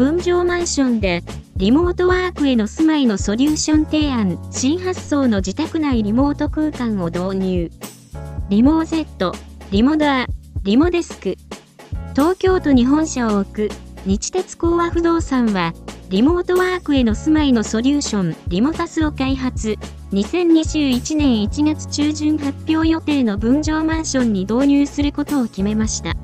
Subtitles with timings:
[0.00, 1.22] 分譲マンションで、
[1.58, 7.70] リモートワークへの住まいのソリューション提案、新発想の自宅内リモート空間を導入。
[8.48, 9.32] リモー Z、
[9.70, 10.28] リモダー、
[10.62, 11.36] リモデスク。
[12.14, 13.68] 東京都に本社を置く、
[14.06, 15.74] 日鉄工和不動産は、
[16.08, 19.76] リモートワークへの住まいのソリューション、リモタスを開発。
[20.12, 26.14] 2021年1月中旬発表予定の分譲マンションに導入することを決めました。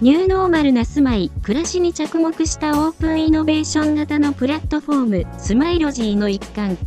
[0.00, 6.78] ニューノーマルな住まい、暮らしに着目したオープンイノベーション型のプラットフォーム、スマイロジーの一環。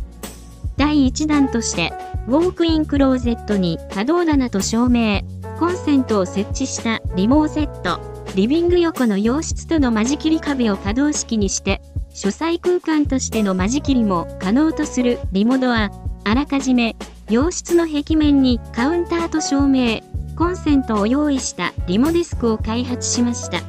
[0.78, 1.92] 第1弾として、
[2.26, 5.20] ウォークインクローゼットに可動棚と照明、
[5.58, 8.00] コンセントを設置したリモーセット、
[8.34, 11.82] リビング横の洋室との間仕切り壁を可動式にして、
[12.14, 15.90] 書斎空間としての間仕切りも可能とするリモドア、
[16.24, 16.96] あらかじめ、
[17.28, 20.00] 洋室の壁面にカウンターと照明、
[20.34, 23.60] コンセントを用意したリモデスクを開発しました。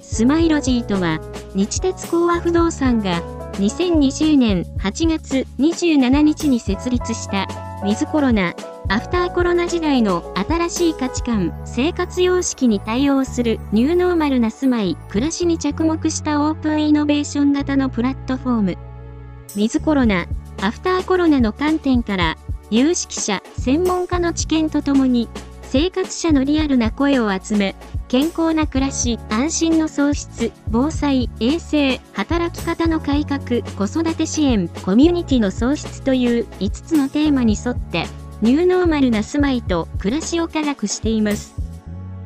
[0.00, 1.20] スマイロジーとは、
[1.54, 3.22] 日鉄工和不動産が
[3.54, 7.46] 2020年8月27日に設立した
[7.82, 8.54] ウィズコロナ、
[8.88, 18.70] アフターコロナ時代の新しい価値観、生活様式に対応するニューノーマルな住まい、暮らしに着目したオープンイノベーション型のプラットフォーム。
[18.72, 20.26] ウィズコロナ、
[20.60, 22.36] アフターコロナの観点から、
[22.70, 25.28] 有識者、専門家の知見とともに
[25.74, 27.74] 生活者のリアルな声を集め、
[28.06, 38.06] 健康な暮らし、安心の創出、防災、衛生、働き方の改革、子育て支援、コミュニティの創出という5つのテーマに沿って、
[38.40, 41.56] ニューノーマルな住まいと暮らしを科学しています。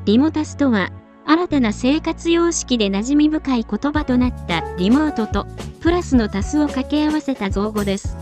[0.05, 0.91] リモタスとは、
[1.25, 5.47] 新たな生活様式で馴染み深い言葉となったリモートと、
[5.81, 8.15] プラスの足すを掛け合わせた造語です。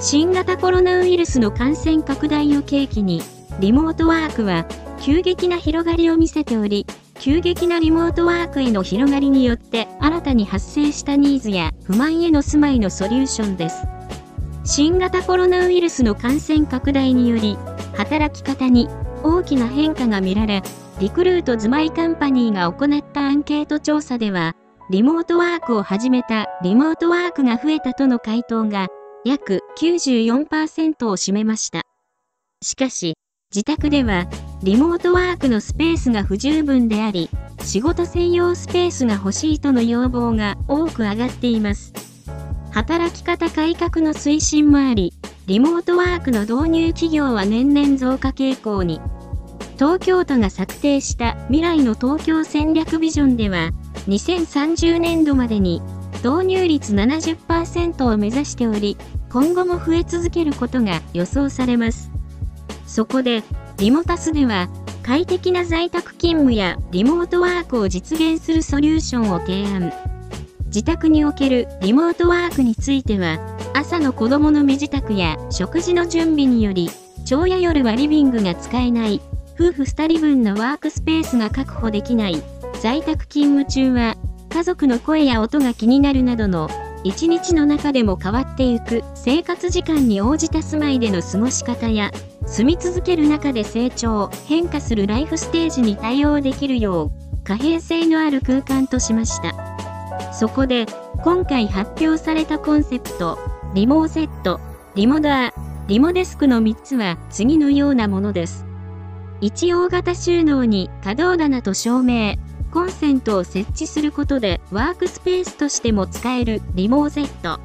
[0.00, 3.20] 新型コロナウイルスの感染拡大を契機に、
[3.60, 4.66] リモートワークは
[5.00, 6.86] 急激な広がりを見せており、
[7.20, 13.86] 急激なリモートワークへの広がりによって新たに発生したニーズや不満への住まいのソリューションです。
[14.64, 17.56] 新型コロナウイルスの感染拡大により、
[17.96, 18.88] 働き方に
[19.22, 20.62] 大きな変化が見られ、
[21.00, 24.54] リクルート住まいカンパニーが行ったアンケート調査では、
[24.90, 28.88] リモートワークを始めたリモートワークが増えたとの回答が
[29.24, 31.82] 約94%を占めました。
[32.62, 33.14] しかし、
[33.54, 34.26] 自宅では、
[34.64, 37.30] リモートワークのスペースが不十分であり、
[37.62, 41.92] 仕事専用スペースが欲しいとの要望が多く上がっています。
[42.72, 45.12] 働き方改革の推進もあり、
[45.46, 49.00] リモートワークの導入企業は年々増加傾向に。
[49.78, 53.70] 東京都が策定した未来の東京戦略ビジョンでは、
[54.08, 55.80] 2030年度までに
[56.24, 58.96] 導入率70%を目指しており、
[59.30, 62.13] 今後も増え続けることが予想されます。
[62.94, 63.42] そこで、
[63.78, 64.68] リモタスでは、
[65.02, 69.92] 快適な在宅勤務やリモートワークを実現するソリューションを提案。
[70.66, 73.40] 自宅におけるリモートワークについては、
[73.74, 76.88] 朝の子供の身支度や食事の準備により、
[77.24, 79.20] 朝や夜はリビングが使えない、
[79.56, 82.40] 夫婦2人分のワークスペースが確保できない、
[82.80, 84.14] 在宅勤務中は、
[84.50, 86.70] 家族の声や音が気になるなどの
[87.04, 92.10] 一日の中でも変わっていく生活時間に応じた住まいでの過ごし方や
[92.46, 100.32] 住み続ける中で成長変化するライフステージに対応できるよう可変性のある空間としました。
[100.32, 100.86] そこで
[101.22, 103.38] 今回発表されたコンセプト
[103.74, 104.60] リモーセット
[104.94, 105.54] リモダー
[105.86, 108.64] リモデスクの3つは次のようなものです。
[109.42, 112.36] 一応型収納に可動棚と照明
[112.74, 117.60] コンセントを設置することでワークスペースとしても使えるリモーゼット。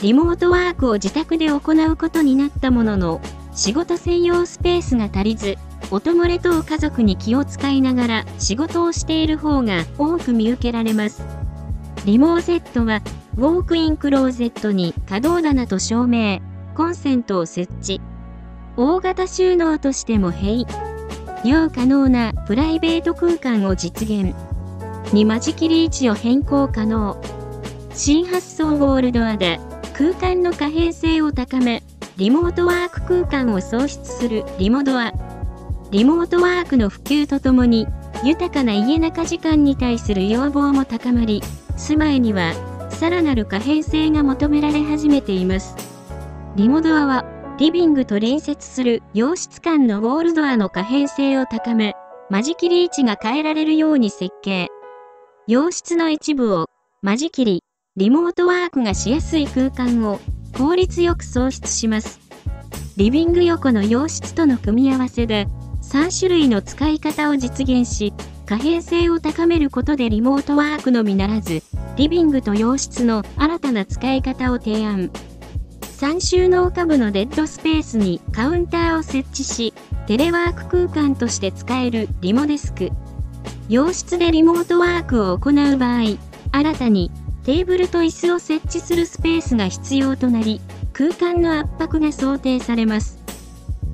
[0.00, 3.20] リモートワークを自宅で行うことになったものの、
[3.52, 5.56] 仕事専用スペースが足りず、
[5.90, 11.24] 音漏れ等家族に気を使いながら仕事をしている方が多く見受けられます。
[12.04, 13.02] リモーゼットは、
[13.36, 16.38] ウォークインクローゼットに可動棚と照明、
[16.76, 18.00] コンセントを設置。
[18.76, 20.64] 大型収納としても併
[21.44, 24.34] 用可能なプライベート空間を実現。
[25.12, 27.20] に間仕切り位置を変更可能。
[27.94, 29.58] 新発想ゴールドアで
[29.94, 31.82] 空間の可変性を高め、
[32.16, 35.12] リモートワーク空間を創出するリモドア。
[35.90, 37.86] リモートワークの普及とともに、
[38.24, 41.42] 豊かな家中時間に対する要望も高まり、
[41.76, 42.52] 住まいには、
[42.90, 45.76] さらなる可変性が求められ始めています。
[46.56, 47.24] リモドアは、
[47.58, 51.94] リビングと隣接する洋室間のウォールドアの可変性を高め、
[52.30, 54.68] 間仕切り位置が変えられるように設計。
[55.48, 56.66] 洋室の一部を
[57.02, 57.64] 間仕切り、
[57.96, 60.20] リモートワークがしやすい空間を
[60.56, 62.20] 効率よく創出します。
[62.96, 65.48] リビング横の洋室との組み合わせで
[65.82, 68.12] 3種類の使い方を実現し、
[68.46, 71.64] 可変性を高めることでリモートワークのみならず、
[71.96, 75.10] リビングと洋室の新たな使い方を提案。
[75.98, 79.74] 3収納下部のデッドスペースにカウンターを設置し、
[80.06, 82.90] テレワーク空間として使えるリモデスク。
[83.68, 86.16] 洋室でリモートワークを行う場合、
[86.52, 87.10] 新たに
[87.42, 90.60] テーブルと椅子を設置するスペースが必要となり、
[90.92, 93.18] 空間の圧迫が想定されます。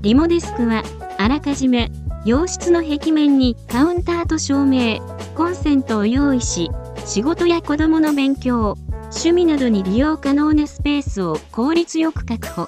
[0.02, 0.82] リモデスクは、
[1.16, 1.90] あらかじめ、
[2.26, 5.00] 洋室の壁面にカウンターと照明、
[5.34, 6.70] コンセントを用意し、
[7.06, 8.76] 仕事や子供の勉強、
[9.14, 12.66] 趣味などに利用可能なスペースを効率よく確保。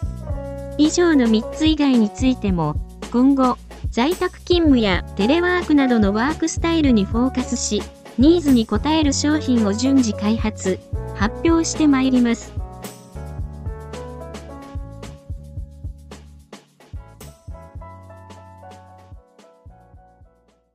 [0.79, 2.77] 以上の3つ以外についても、
[3.11, 3.57] 今後、
[3.91, 7.83] 在宅勤務やテレワークなどのワークスタイルにフォーカスし、
[8.19, 10.79] ニーズに応える商品を順次開発、
[11.15, 12.66] 発表してまいります。